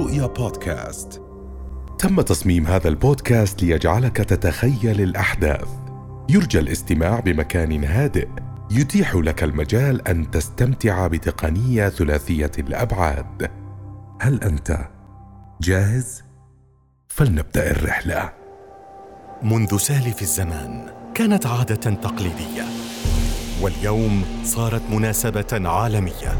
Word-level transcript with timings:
رؤيا 0.00 0.26
بودكاست. 0.26 1.22
تم 1.98 2.20
تصميم 2.20 2.66
هذا 2.66 2.88
البودكاست 2.88 3.62
ليجعلك 3.62 4.16
تتخيل 4.16 5.00
الأحداث. 5.00 5.68
يرجى 6.28 6.58
الاستماع 6.58 7.20
بمكان 7.20 7.84
هادئ. 7.84 8.28
يتيح 8.70 9.14
لك 9.14 9.42
المجال 9.42 10.08
أن 10.08 10.30
تستمتع 10.30 11.06
بتقنية 11.06 11.88
ثلاثية 11.88 12.50
الأبعاد. 12.58 13.50
هل 14.20 14.42
أنت 14.42 14.78
جاهز؟ 15.60 16.22
فلنبدأ 17.08 17.70
الرحلة. 17.70 18.32
منذ 19.42 19.76
سالف 19.76 20.22
الزمان 20.22 20.86
كانت 21.14 21.46
عادة 21.46 21.94
تقليدية 21.94 22.64
واليوم 23.62 24.24
صارت 24.44 24.82
مناسبة 24.90 25.68
عالمية. 25.68 26.36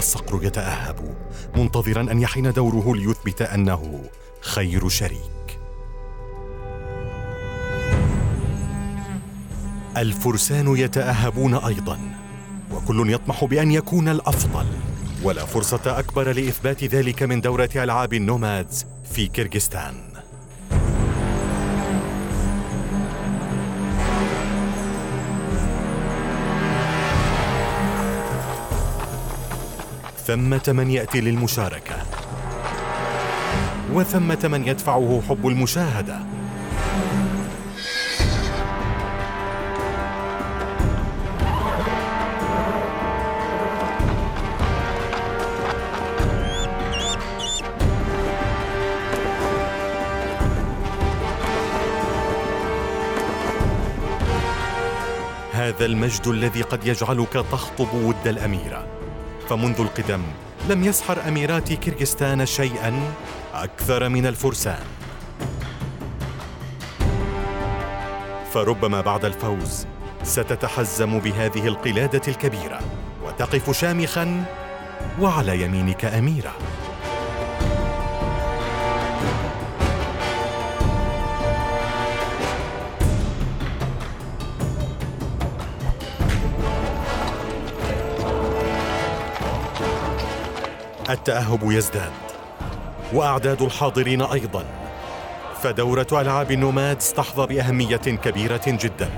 الصقر 0.00 0.44
يتأهب 0.44 1.14
منتظرا 1.56 2.00
أن 2.00 2.20
يحين 2.20 2.52
دوره 2.52 2.96
ليثبت 2.96 3.42
أنه 3.42 4.04
خير 4.40 4.88
شريك. 4.88 5.60
الفرسان 9.96 10.76
يتأهبون 10.76 11.54
أيضا 11.54 11.98
وكل 12.72 13.12
يطمح 13.12 13.44
بأن 13.44 13.70
يكون 13.70 14.08
الأفضل. 14.08 14.66
ولا 15.22 15.44
فرصة 15.44 15.98
أكبر 15.98 16.32
لإثبات 16.32 16.84
ذلك 16.84 17.22
من 17.22 17.40
دورة 17.40 17.70
ألعاب 17.76 18.14
النومادز 18.14 18.86
في 19.12 19.26
كيرغستان 19.26 20.09
ثمة 30.30 30.62
من 30.68 30.90
يأتي 30.90 31.20
للمشاركة. 31.20 31.96
وثمة 33.92 34.38
من 34.44 34.68
يدفعه 34.68 35.22
حب 35.28 35.46
المشاهدة. 35.46 36.18
هذا 55.52 55.84
المجد 55.84 56.26
الذي 56.26 56.62
قد 56.62 56.86
يجعلك 56.86 57.32
تخطب 57.32 57.94
ود 57.94 58.26
الأميرة. 58.26 58.89
فمنذ 59.50 59.80
القدم 59.80 60.22
لم 60.68 60.84
يسحر 60.84 61.28
أميرات 61.28 61.72
كيرغستان 61.72 62.46
شيئا 62.46 63.12
أكثر 63.54 64.08
من 64.08 64.26
الفرسان. 64.26 64.82
فربما 68.52 69.00
بعد 69.00 69.24
الفوز 69.24 69.86
ستتحزم 70.22 71.18
بهذه 71.18 71.68
القلادة 71.68 72.22
الكبيرة 72.28 72.80
وتقف 73.24 73.70
شامخا 73.70 74.44
وعلى 75.20 75.62
يمينك 75.62 76.04
أميرة. 76.04 76.52
التأهب 91.12 91.70
يزداد. 91.72 92.12
وأعداد 93.12 93.62
الحاضرين 93.62 94.22
أيضا. 94.22 94.64
فدورة 95.62 96.06
ألعاب 96.12 96.50
النومادز 96.50 97.12
تحظى 97.12 97.46
بأهمية 97.46 97.96
كبيرة 97.96 98.60
جدا 98.66 99.10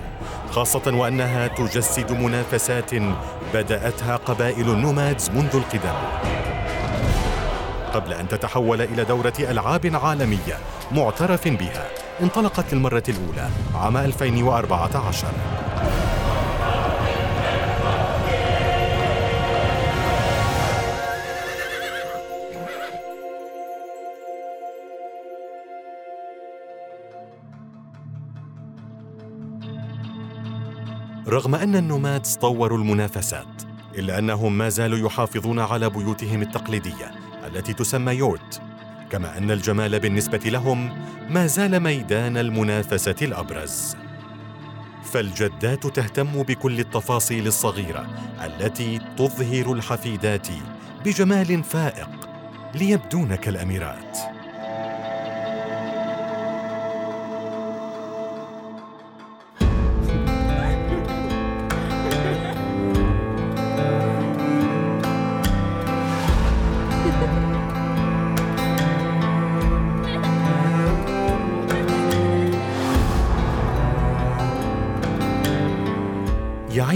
خاصة 0.51 0.83
وأنها 0.87 1.47
تجسد 1.47 2.13
منافسات 2.13 2.91
بدأتها 3.55 4.17
قبائل 4.17 4.71
النومادز 4.71 5.31
منذ 5.31 5.57
القدم. 5.57 5.95
قبل 7.95 8.13
أن 8.13 8.29
تتحول 8.29 8.81
إلى 8.83 9.05
دورة 9.05 9.33
ألعاب 9.39 10.01
عالمية 10.05 10.59
معترف 10.93 11.49
بها 11.49 11.87
انطلقت 12.23 12.75
للمره 12.75 13.03
الأولى 13.09 13.49
عام 13.75 13.97
2014 13.97 15.27
رغم 31.33 31.55
أن 31.55 31.77
النومادز 31.77 32.35
طوروا 32.35 32.79
المنافسات 32.79 33.63
إلا 33.95 34.19
أنهم 34.19 34.59
ما 34.59 34.69
زالوا 34.69 35.07
يحافظون 35.07 35.59
على 35.59 35.91
بيوتهم 35.91 36.43
التقليدية 36.43 37.11
التي 37.47 37.73
تسمى 37.73 38.13
يورت. 38.13 38.63
كما 39.11 39.39
أن 39.39 39.51
الجمال 39.51 40.01
بالنسبة 40.01 40.39
لهم 40.39 40.93
ما 41.31 41.47
زال 41.47 41.81
ميدان 41.81 42.37
المنافسة 42.37 43.15
الأبرز. 43.23 43.97
فالجدات 45.05 45.87
تهتم 45.87 46.43
بكل 46.43 46.81
التفاصيل 46.81 47.47
الصغيرة 47.47 48.07
التي 48.45 49.01
تظهر 49.17 49.73
الحفيدات 49.73 50.49
بجمال 51.05 51.65
فائق 51.65 52.29
ليبدون 52.75 53.35
كالأميرات. 53.35 54.32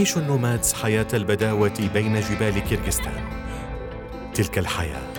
يعيش 0.06 0.18
النومادز 0.18 0.72
حياة 0.72 1.06
البداوة 1.14 1.90
بين 1.94 2.20
جبال 2.20 2.58
كيرغستان 2.58 3.24
تلك 4.34 4.58
الحياة 4.58 5.12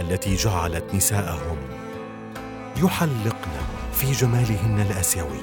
التي 0.00 0.34
جعلت 0.34 0.94
نساءهم 0.94 1.56
يحلقن 2.76 3.50
في 3.92 4.12
جمالهن 4.12 4.80
الآسيوي 4.80 5.40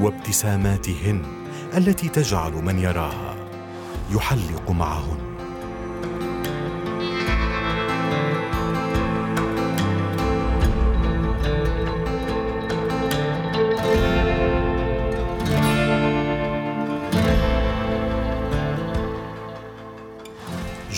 وابتساماتهن 0.00 1.22
التي 1.76 2.08
تجعل 2.08 2.52
من 2.52 2.78
يراها 2.78 3.36
يحلق 4.10 4.70
معهن. 4.70 5.31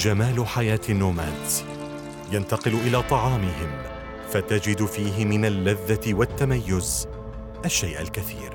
جمال 0.05 0.47
حياة 0.47 0.81
النومادز 0.89 1.65
ينتقل 2.33 2.75
إلى 2.75 3.03
طعامهم 3.03 3.83
فتجد 4.31 4.85
فيه 4.87 5.25
من 5.25 5.45
اللذة 5.45 6.15
والتميز 6.15 7.09
الشيء 7.65 8.01
الكثير. 8.01 8.53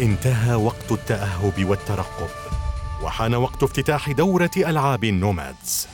انتهى 0.00 0.54
وقت 0.54 0.92
التأهب 0.92 1.64
والترقب 1.64 2.30
وحان 3.02 3.34
وقت 3.34 3.62
افتتاح 3.62 4.10
دورة 4.10 4.50
ألعاب 4.56 5.04
النومادز 5.04 5.88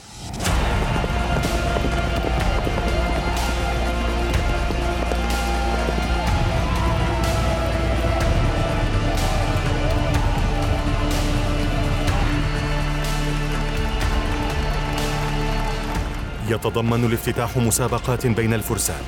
يتضمن 16.49 17.05
الافتتاح 17.05 17.57
مسابقات 17.57 18.27
بين 18.27 18.53
الفرسان. 18.53 19.01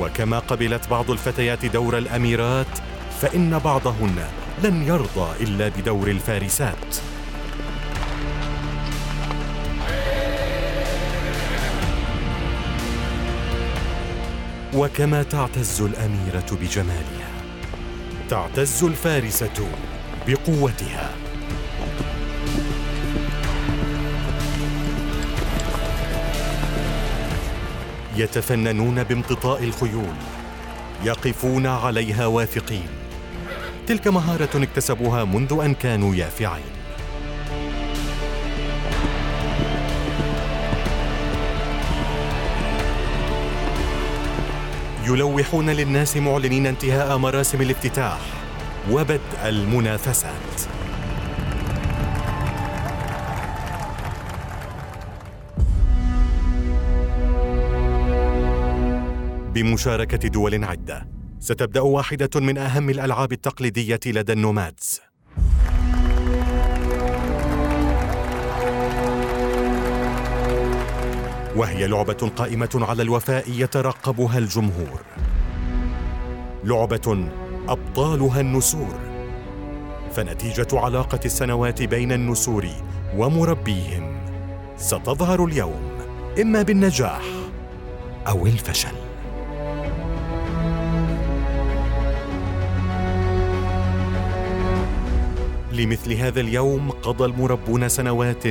وكما 0.00 0.38
قبلت 0.38 0.88
بعض 0.88 1.10
الفتيات 1.10 1.66
دور 1.66 1.98
الأميرات 1.98 2.78
فإن 3.20 3.58
بعضهن 3.58 4.16
لن 4.64 4.82
يرضى 4.82 5.44
إلا 5.44 5.68
بدور 5.68 6.08
الفارسات. 6.08 6.96
وكما 14.74 15.22
تعتز 15.22 15.82
الأميرة 15.82 16.58
بجمالها 16.60 17.28
تعتز 18.30 18.84
الفارسة 18.84 19.68
بقوتها. 20.26 21.27
يتفننون 28.18 29.02
بامتطاء 29.02 29.64
الخيول 29.64 30.14
يقفون 31.04 31.66
عليها 31.66 32.26
واثقين. 32.26 32.88
تلك 33.86 34.08
مهارة 34.08 34.62
اكتسبوها 34.62 35.24
منذ 35.24 35.60
أن 35.64 35.74
كانوا 35.74 36.14
يافعين. 36.14 36.62
يلوحون 45.06 45.70
للناس 45.70 46.16
معلنين 46.16 46.66
انتهاء 46.66 47.18
مراسم 47.18 47.62
الافتتاح 47.62 48.18
وبدء 48.90 49.20
المنافسات. 49.44 50.77
بمشاركة 59.62 60.28
دول 60.28 60.64
عدة. 60.64 61.08
ستبدأ 61.40 61.80
واحدة 61.80 62.40
من 62.40 62.58
أهم 62.58 62.90
الألعاب 62.90 63.32
التقليدية 63.32 64.00
لدى 64.06 64.32
النومادز. 64.32 65.00
وهي 71.56 71.86
لعبة 71.86 72.30
قائمة 72.36 72.68
على 72.74 73.02
الوفاء 73.02 73.44
يترقبها 73.48 74.38
الجمهور. 74.38 75.00
لعبة 76.64 77.28
أبطالها 77.68 78.40
النسور. 78.40 78.98
فنتيجة 80.12 80.68
علاقة 80.72 81.20
السنوات 81.24 81.82
بين 81.82 82.12
النسور 82.12 82.66
ومربيهم. 83.16 84.20
ستظهر 84.76 85.44
اليوم 85.44 85.98
إما 86.40 86.62
بالنجاح 86.62 87.22
أو 88.28 88.46
الفشل. 88.46 89.07
لمثل 95.78 96.12
هذا 96.12 96.40
اليوم 96.40 96.90
قضى 96.90 97.24
المربون 97.24 97.88
سنوات 97.88 98.44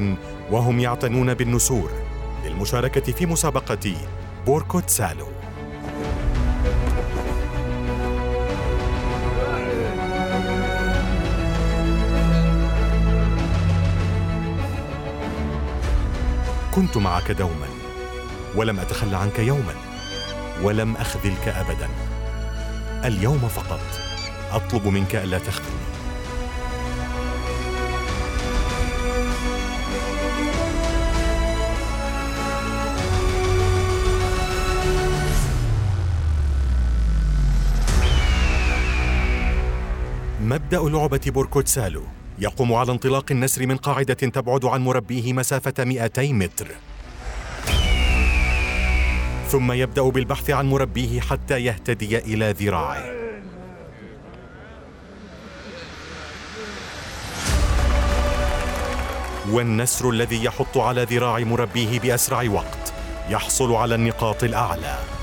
وهم 0.52 0.80
يعتنون 0.80 1.34
بالنسور 1.34 1.92
للمشاركة 2.46 3.12
في 3.12 3.26
مسابقة 3.26 3.94
بوركوت 4.46 4.90
سالو. 4.90 5.28
كنت 16.76 16.98
معك 16.98 17.32
دوما 17.32 17.68
ولم 18.56 18.80
أتخلى 18.80 19.18
عنك 19.18 19.40
يوما 19.40 19.74
ولم 20.64 20.96
أخذلك 20.96 21.48
ابدا. 21.48 21.90
اليوم 23.06 23.40
فقط 23.40 23.82
أطلب 24.52 24.88
منك 24.88 25.16
ألا 25.16 25.38
تخذلني. 25.38 25.97
مبدأ 40.48 40.80
لعبة 40.80 41.20
بوركوتسالو. 41.26 42.04
يقوم 42.40 42.74
على 42.74 42.92
انطلاق 42.92 43.26
النسر 43.32 43.66
من 43.68 43.78
قاعدة 43.78 44.14
تبعد 44.14 44.66
عن 44.66 44.82
مربيه 44.82 45.34
مسافة 45.34 45.84
200 45.84 46.34
متر. 46.34 46.68
ثم 49.48 49.72
يبدأ 49.72 50.02
بالبحث 50.02 50.50
عن 50.50 50.66
مربيه 50.70 51.20
حتى 51.20 51.60
يهتدي 51.60 52.18
إلى 52.18 52.52
ذراعه. 52.52 53.04
والنسر 59.52 60.10
الذي 60.10 60.44
يحط 60.44 60.78
على 60.78 61.04
ذراع 61.04 61.40
مربيه 61.40 62.00
بأسرع 62.00 62.50
وقت 62.50 62.94
يحصل 63.30 63.74
على 63.74 63.96
النقاط 63.96 64.44
الأعلى. 64.44 65.17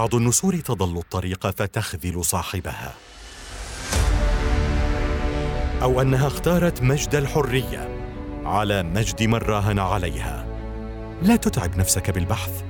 بعض 0.00 0.14
النسور 0.14 0.56
تضل 0.56 0.98
الطريق 0.98 1.46
فتخذل 1.46 2.24
صاحبها. 2.24 2.92
أو 5.82 6.00
أنها 6.00 6.26
اختارت 6.26 6.82
مجد 6.82 7.14
الحرية 7.14 7.88
على 8.44 8.82
مجد 8.82 9.22
من 9.22 9.34
راهن 9.34 9.78
عليها. 9.78 10.46
لا 11.22 11.36
تتعب 11.36 11.76
نفسك 11.76 12.10
بالبحث. 12.10 12.62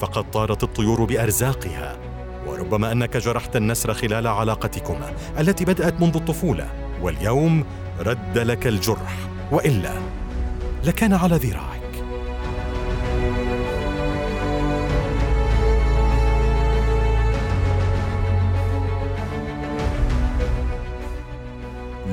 فقد 0.00 0.30
طارت 0.30 0.62
الطيور 0.62 1.04
بأرزاقها. 1.04 1.98
وربما 2.46 2.92
أنك 2.92 3.16
جرحت 3.16 3.56
النسر 3.56 3.94
خلال 3.94 4.26
علاقتكما 4.26 5.12
التي 5.38 5.64
بدأت 5.64 6.00
منذ 6.00 6.16
الطفولة. 6.16 6.68
واليوم 7.02 7.64
رد 8.00 8.38
لك 8.38 8.66
الجرح. 8.66 9.16
وإلا 9.50 9.92
لكان 10.84 11.12
على 11.12 11.36
ذراعك. 11.36 11.83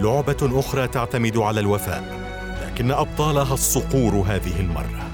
لعبة 0.01 0.59
أخرى 0.59 0.87
تعتمد 0.87 1.37
على 1.37 1.59
الوفاء، 1.59 2.03
لكن 2.65 2.91
أبطالها 2.91 3.53
الصقور 3.53 4.13
هذه 4.27 4.59
المرة. 4.59 5.07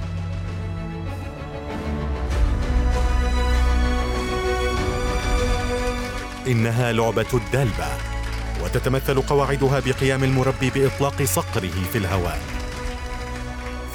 إنها 6.48 6.92
لعبة 6.92 7.26
الدلبة، 7.34 7.88
وتتمثل 8.64 9.22
قواعدها 9.22 9.80
بقيام 9.80 10.24
المربي 10.24 10.70
بإطلاق 10.70 11.24
صقره 11.24 11.84
في 11.92 11.98
الهواء. 11.98 12.40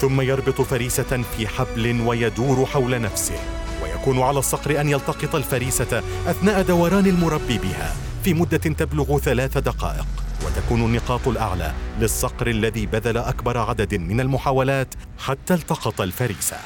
ثم 0.00 0.20
يربط 0.20 0.60
فريسة 0.60 1.22
في 1.36 1.48
حبل 1.48 2.00
ويدور 2.00 2.66
حول 2.66 3.00
نفسه، 3.00 3.38
ويكون 3.82 4.22
على 4.22 4.38
الصقر 4.38 4.80
أن 4.80 4.88
يلتقط 4.88 5.34
الفريسة 5.34 6.02
أثناء 6.26 6.62
دوران 6.62 7.06
المربي 7.06 7.58
بها 7.58 7.94
في 8.24 8.34
مدة 8.34 8.56
تبلغ 8.56 9.18
ثلاث 9.18 9.58
دقائق. 9.58 10.06
وتكون 10.72 10.90
النقاط 10.90 11.28
الأعلى 11.28 11.72
للصقر 12.00 12.46
الذي 12.46 12.86
بذل 12.86 13.16
أكبر 13.16 13.58
عدد 13.58 13.94
من 13.94 14.20
المحاولات 14.20 14.94
حتى 15.18 15.54
التقط 15.54 16.00
الفريسة. 16.00 16.56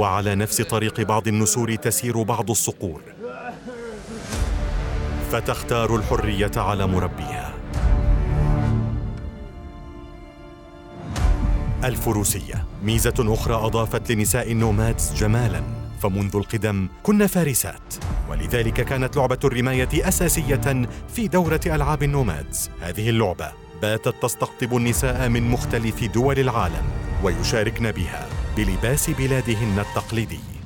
وعلى 0.00 0.34
نفس 0.34 0.60
طريق 0.62 1.00
بعض 1.00 1.28
النسور 1.28 1.74
تسير 1.74 2.22
بعض 2.22 2.50
الصقور. 2.50 3.02
فتختار 5.32 5.96
الحرية 5.96 6.50
على 6.56 6.86
مربيها. 6.86 7.54
الفروسية 11.84 12.64
ميزة 12.82 13.14
أخرى 13.18 13.54
أضافت 13.54 14.12
لنساء 14.12 14.52
النومادز 14.52 15.14
جمالا. 15.14 15.62
فمنذ 16.02 16.36
القدم 16.36 16.88
كن 17.02 17.26
فارسات. 17.26 17.94
ولذلك 18.30 18.80
كانت 18.84 19.16
لعبة 19.16 19.38
الرماية 19.44 20.08
أساسية 20.08 20.88
في 21.14 21.28
دورة 21.28 21.60
ألعاب 21.66 22.02
النومادز 22.02 22.70
هذه 22.80 23.08
اللعبة 23.08 23.52
باتت 23.82 24.22
تستقطب 24.22 24.76
النساء 24.76 25.28
من 25.28 25.42
مختلف 25.42 26.04
دول 26.04 26.38
العالم 26.38 26.84
ويشاركن 27.22 27.90
بها 27.90 28.28
بلباس 28.56 29.10
بلادهن 29.10 29.78
التقليدي. 29.78 30.59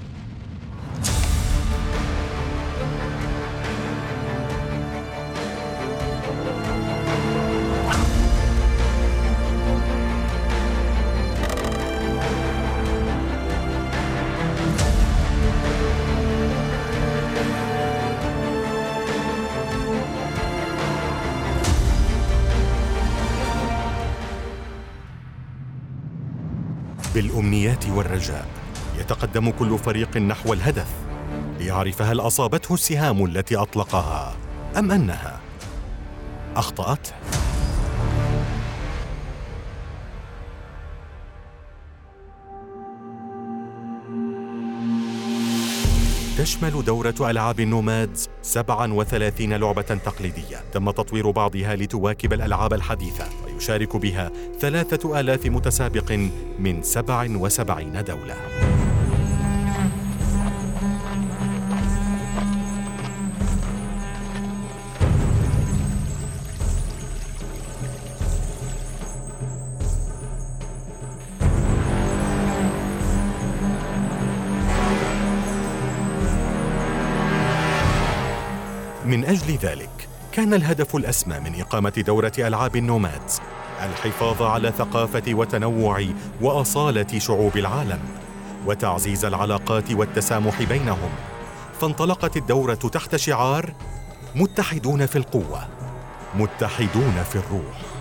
بالامنيات 27.34 27.86
والرجاء. 27.86 28.46
يتقدم 28.98 29.50
كل 29.50 29.78
فريق 29.78 30.16
نحو 30.16 30.52
الهدف. 30.52 30.86
ليعرف 31.58 32.02
هل 32.02 32.20
أصابته 32.20 32.74
السهام 32.74 33.24
التي 33.24 33.56
أطلقها 33.56 34.36
أم 34.78 34.92
أنها. 34.92 35.40
أخطأت. 36.56 37.08
تشمل 46.38 46.84
دورة 46.84 47.14
ألعاب 47.20 47.60
النومادز 47.60 48.28
37 48.42 49.52
لعبة 49.52 49.82
تقليدية. 49.82 50.64
تم 50.72 50.90
تطوير 50.90 51.30
بعضها 51.30 51.76
لتواكب 51.76 52.32
الألعاب 52.32 52.72
الحديثة. 52.72 53.24
ويشارك 53.64 53.96
بها 53.96 54.30
ثلاثة 54.60 55.20
آلاف 55.20 55.46
متسابق 55.46 56.12
من 56.58 56.82
77 56.82 58.04
دولة. 58.04 58.34
من 79.04 79.24
أجل 79.24 79.56
ذلك 79.56 80.13
كان 80.34 80.54
الهدف 80.54 80.96
الأسمى 80.96 81.40
من 81.40 81.60
إقامة 81.60 81.92
دورة 82.06 82.32
ألعاب 82.38 82.76
النومادز 82.76 83.40
الحفاظ 83.82 84.42
على 84.42 84.72
ثقافة 84.78 85.34
وتنوع 85.34 86.06
وأصالة 86.40 87.18
شعوب 87.18 87.56
العالم 87.56 87.98
وتعزيز 88.66 89.24
العلاقات 89.24 89.92
والتسامح 89.92 90.62
بينهم. 90.62 91.10
فانطلقت 91.80 92.36
الدورة 92.36 92.74
تحت 92.74 93.16
شعار 93.16 93.74
متحدون 94.34 95.06
في 95.06 95.18
القوة 95.18 95.68
متحدون 96.34 97.22
في 97.30 97.36
الروح 97.36 97.93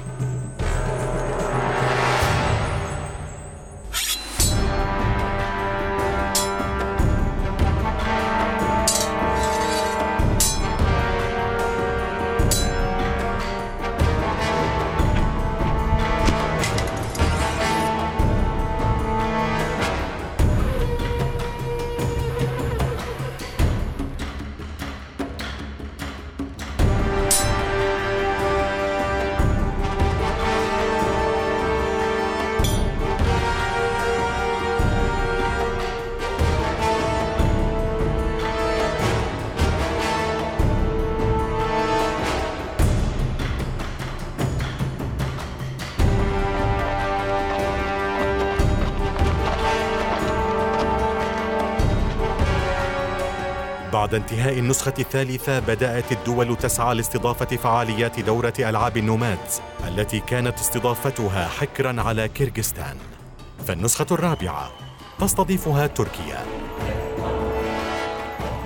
بعد 54.03 54.13
انتهاء 54.15 54.59
النسخة 54.59 54.93
الثالثة 54.99 55.59
بدأت 55.59 56.11
الدول 56.11 56.55
تسعى 56.55 56.95
لاستضافة 56.95 57.45
فعاليات 57.45 58.19
دورة 58.19 58.53
ألعاب 58.59 58.97
النومادز 58.97 59.61
التي 59.87 60.19
كانت 60.19 60.59
استضافتها 60.59 61.47
حكرا 61.47 62.01
على 62.01 62.27
كيرغستان 62.27 62.97
فالنسخة 63.67 64.05
الرابعة 64.11 64.71
تستضيفها 65.19 65.87
تركيا. 65.87 66.45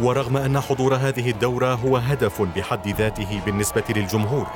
ورغم 0.02 0.38
أن 0.38 0.60
حضور 0.60 0.96
هذه 0.96 1.30
الدورة 1.30 1.74
هو 1.74 1.98
هدف 1.98 2.42
بحد 2.42 2.88
ذاته 2.88 3.42
بالنسبة 3.46 3.84
للجمهور 3.90 4.48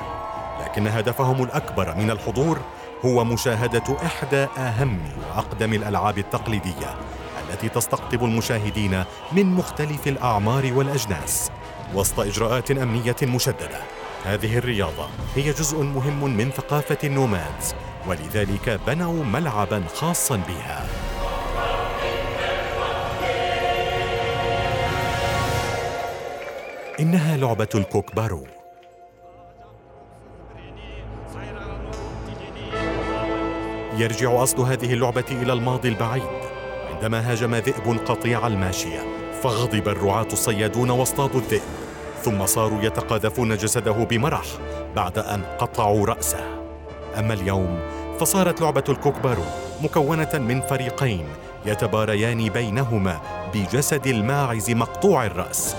لكن 0.60 0.86
هدفهم 0.86 1.42
الأكبر 1.42 1.94
من 1.94 2.10
الحضور 2.10 2.58
هو 3.04 3.24
مشاهدة 3.24 3.96
إحدى 4.06 4.46
أهم 4.58 4.98
وأقدم 5.20 5.72
الألعاب 5.72 6.18
التقليدية 6.18 6.94
التي 7.52 7.68
تستقطب 7.68 8.24
المشاهدين 8.24 9.04
من 9.32 9.46
مختلف 9.46 10.08
الأعمار 10.08 10.72
والأجناس 10.72 11.50
وسط 11.94 12.20
إجراءات 12.20 12.70
أمنية 12.70 13.16
مشددة. 13.22 13.80
هذه 14.24 14.58
الرياضة 14.58 15.08
هي 15.36 15.50
جزء 15.50 15.82
مهم 15.82 16.36
من 16.36 16.50
ثقافة 16.50 16.98
النومادز 17.04 17.74
ولذلك 18.08 18.80
بنوا 18.86 19.24
ملعبا 19.24 19.84
خاصا 19.94 20.36
بها. 20.36 20.86
إنها 27.00 27.36
لعبة 27.36 27.68
الكوكبارو. 27.74 28.46
يرجع 33.96 34.42
أصل 34.42 34.60
هذه 34.60 34.92
اللعبة 34.92 35.24
إلى 35.30 35.52
الماضي 35.52 35.88
البعيد. 35.88 36.41
عندما 37.02 37.32
هاجم 37.32 37.54
ذئب 37.54 37.98
قطيع 38.06 38.46
الماشية. 38.46 39.00
فغضب 39.42 39.88
الرعاة 39.88 40.26
الصيادون 40.32 40.90
واصطادوا 40.90 41.40
الذئب. 41.40 41.62
ثم 42.22 42.46
صاروا 42.46 42.82
يتقاذفون 42.82 43.56
جسده 43.56 43.92
بمرح 43.92 44.44
بعد 44.96 45.18
أن 45.18 45.42
قطعوا 45.58 46.06
رأسه. 46.06 46.44
أما 47.18 47.34
اليوم 47.34 47.80
فصارت 48.20 48.60
لعبة 48.60 48.84
الكوكبارو 48.88 49.42
مكونة 49.82 50.28
من 50.34 50.60
فريقين 50.60 51.26
يتباريان 51.66 52.48
بينهما 52.48 53.20
بجسد 53.54 54.06
الماعز 54.06 54.70
مقطوع 54.70 55.26
الرأس. 55.26 55.76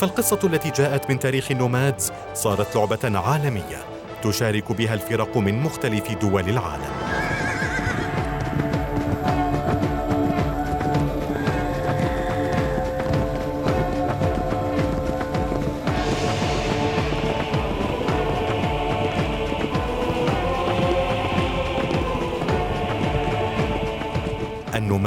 فالقصة 0.00 0.38
التي 0.44 0.70
جاءت 0.70 1.10
من 1.10 1.18
تاريخ 1.18 1.50
النومادز 1.50 2.12
صارت 2.34 2.76
لعبة 2.76 3.18
عالمية 3.18 3.78
تشارك 4.22 4.72
بها 4.72 4.94
الفرق 4.94 5.36
من 5.36 5.62
مختلف 5.62 6.12
دول 6.12 6.48
العالم. 6.48 7.23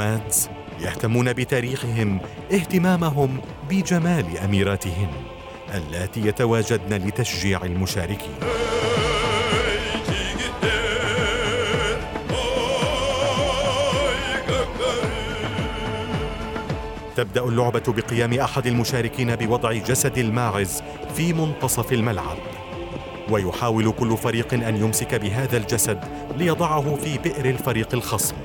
النومادز 0.00 0.48
يهتمون 0.80 1.32
بتاريخهم 1.32 2.20
اهتمامهم 2.52 3.40
بجمال 3.70 4.38
اميراتهن 4.38 5.10
اللاتي 5.74 6.26
يتواجدن 6.26 7.06
لتشجيع 7.06 7.62
المشاركين. 7.64 8.34
فتبدأ 17.16 17.44
اللعبة 17.44 17.82
بقيام 17.88 18.32
أحد 18.32 18.66
المشاركين 18.66 19.36
بوضع 19.36 19.72
جسد 19.72 20.18
الماعز 20.18 20.82
في 21.14 21.32
منتصف 21.32 21.92
الملعب. 21.92 22.38
ويحاول 23.30 23.92
كل 23.92 24.16
فريق 24.16 24.54
أن 24.54 24.76
يمسك 24.76 25.14
بهذا 25.14 25.56
الجسد 25.56 26.00
ليضعه 26.36 26.94
في 26.94 27.18
بئر 27.18 27.44
الفريق 27.44 27.94
الخصم. 27.94 28.36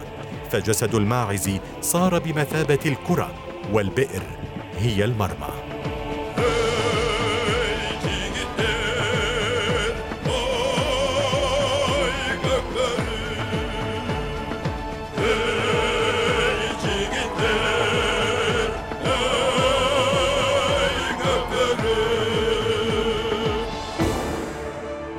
فجسد 0.54 0.96
الماعز 0.96 1.50
صار 1.82 2.20
بمثابة 2.20 2.80
الكرة 2.86 3.32
والبئر 3.74 4.24
هي 4.80 5.04
المرمى. 5.04 5.50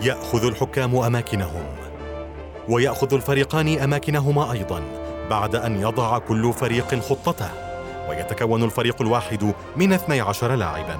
يأخذ 0.03 0.47
الحكام 0.47 0.97
أماكنهم 0.97 1.65
ويأخذ 2.69 3.15
الفريقان 3.15 3.79
أماكنهما 3.79 4.53
أيضا. 4.53 5.04
بعد 5.31 5.55
أن 5.55 5.81
يضع 5.81 6.19
كل 6.19 6.53
فريق 6.53 7.01
خطته 7.01 7.51
ويتكون 8.09 8.63
الفريق 8.63 9.03
الواحد 9.03 9.55
من 9.77 9.93
12 9.93 10.55
لاعبا. 10.55 10.99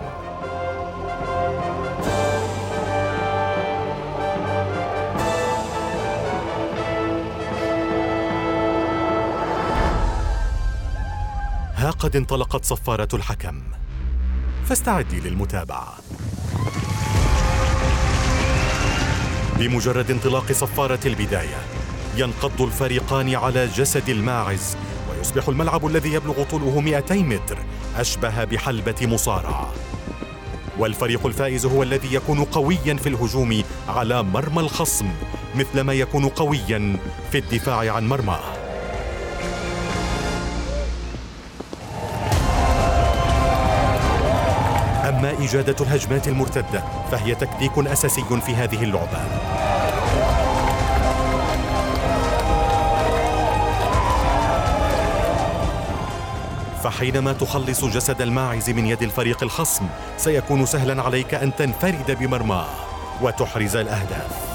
ها 11.77 11.91
قد 11.91 12.17
انطلقت 12.17 12.65
صفارة 12.65 13.09
الحكم. 13.15 13.63
فاستعدي 14.65 15.21
للمتابعة. 15.21 15.95
بمجرد 19.59 20.11
انطلاق 20.11 20.53
صفارة 20.53 21.01
البداية 21.07 21.74
ينقض 22.17 22.63
الفريقان 22.63 23.35
على 23.35 23.67
جسد 23.67 24.09
الماعز 24.09 24.77
ويصبح 25.11 25.49
الملعب 25.49 25.87
الذي 25.87 26.13
يبلغ 26.13 26.43
طوله 26.43 26.81
200 26.81 27.15
متر 27.15 27.59
أشبه 27.97 28.45
بحلبة 28.45 29.07
مصارعة 29.07 29.73
والفريق 30.79 31.27
الفائز 31.27 31.67
هو 31.67 31.83
الذي 31.83 32.15
يكون 32.15 32.45
قويا 32.45 32.95
في 32.95 33.09
الهجوم 33.09 33.63
على 33.89 34.23
مرمى 34.23 34.61
الخصم 34.61 35.07
مثلما 35.55 35.93
يكون 35.93 36.29
قويا 36.29 36.97
في 37.33 37.39
الدفاع 37.39 37.95
عن 37.95 38.09
مرماه. 38.09 38.41
أما 45.09 45.33
إجادة 45.45 45.77
الهجمات 45.81 46.29
المرتدة 46.29 46.85
فهي 47.11 47.35
تكتيك 47.35 47.79
أساسي 47.79 48.25
في 48.47 48.55
هذه 48.55 48.85
اللعبة. 48.85 49.74
فحينما 56.85 57.33
تخلص 57.33 57.85
جسد 57.85 58.23
الماعز 58.23 58.71
من 58.71 58.87
يد 58.87 59.03
الفريق 59.03 59.43
الخصم 59.43 59.87
سيكون 60.17 60.67
سهلا 60.67 61.03
عليك 61.03 61.35
أن 61.35 61.57
تنفرد 61.57 62.19
بمرماه 62.21 62.67
وتحرز 63.23 63.77
الأهداف. 63.77 64.55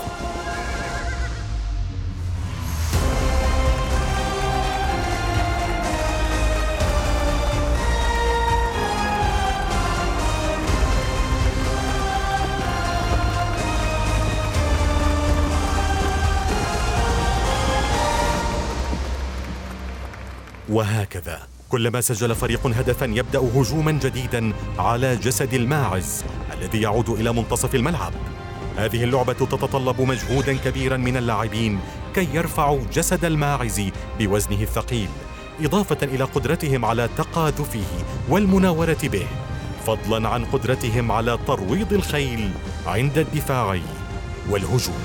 وهكذا. 20.69 21.58
كلما 21.69 22.01
سجل 22.01 22.35
فريق 22.35 22.67
هدفا 22.67 23.05
يبدأ 23.05 23.39
هجوما 23.39 23.91
جديدا 23.91 24.53
على 24.77 25.15
جسد 25.15 25.53
الماعز 25.53 26.23
الذي 26.53 26.81
يعود 26.81 27.09
إلى 27.09 27.33
منتصف 27.33 27.75
الملعب. 27.75 28.13
هذه 28.77 29.03
اللعبة 29.03 29.33
تتطلب 29.33 30.01
مجهودا 30.01 30.53
كبيرا 30.53 30.97
من 30.97 31.17
اللاعبين 31.17 31.79
كي 32.15 32.27
يرفعوا 32.33 32.79
جسد 32.93 33.25
الماعز 33.25 33.81
بوزنه 34.19 34.61
الثقيل 34.61 35.09
إضافة 35.61 35.97
إلى 36.03 36.23
قدرتهم 36.23 36.85
على 36.85 37.09
تقاذفه 37.17 37.85
والمناورة 38.29 38.97
به 39.03 39.27
فضلا 39.85 40.29
عن 40.29 40.45
قدرتهم 40.45 41.11
على 41.11 41.37
ترويض 41.47 41.93
الخيل 41.93 42.51
عند 42.85 43.17
الدفاع 43.17 43.79
والهجوم. 44.49 44.99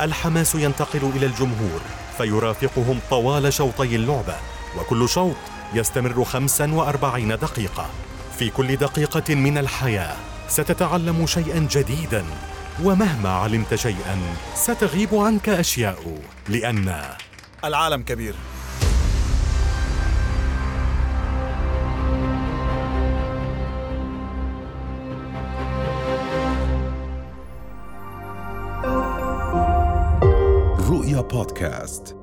الحماس 0.00 0.54
ينتقل 0.54 1.10
إلى 1.16 1.26
الجمهور 1.26 1.80
فيرافقهم 2.18 2.98
طوال 3.10 3.52
شوطي 3.52 3.96
اللعبة 3.96 4.36
وكل 4.78 5.08
شوط 5.08 5.36
يستمر 5.74 6.24
45 6.24 7.28
دقيقة. 7.28 7.86
في 8.38 8.50
كل 8.50 8.76
دقيقة 8.76 9.34
من 9.34 9.58
الحياة 9.58 10.16
ستتعلم 10.48 11.26
شيئا 11.26 11.68
جديدا 11.70 12.24
ومهما 12.82 13.30
علمت 13.30 13.74
شيئا 13.74 14.18
ستغيب 14.54 15.14
عنك 15.14 15.48
أشياء 15.48 16.18
لأن 16.48 17.02
العالم 17.64 18.02
كبير. 18.02 18.34
رؤيا 31.32 31.42
بودكاست 31.42 32.19